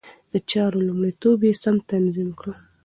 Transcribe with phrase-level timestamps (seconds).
[0.31, 2.45] د چارو لومړيتوب يې سم تنظيم کړ.